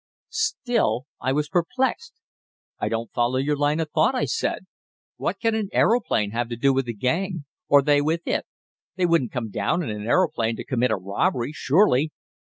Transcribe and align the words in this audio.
Still 0.47 1.05
I 1.21 1.31
was 1.31 1.47
perplexed. 1.47 2.13
"I 2.79 2.89
don't 2.89 3.13
follow 3.13 3.37
your 3.37 3.55
line 3.55 3.79
of 3.79 3.91
thought," 3.91 4.15
I 4.15 4.25
said. 4.25 4.65
"What 5.17 5.39
can 5.39 5.53
an 5.53 5.69
aeroplane 5.71 6.31
have 6.31 6.49
to 6.49 6.55
do 6.55 6.73
with 6.73 6.87
the 6.87 6.95
gang, 6.95 7.45
or 7.67 7.83
they 7.83 8.01
with 8.01 8.21
it? 8.25 8.47
They 8.95 9.05
wouldn't 9.05 9.31
come 9.31 9.51
down 9.51 9.83
in 9.83 9.91
an 9.91 10.07
aeroplane 10.07 10.55
to 10.55 10.65
commit 10.65 10.89
a 10.89 10.95
robbery, 10.95 11.51
surely?" 11.53 12.09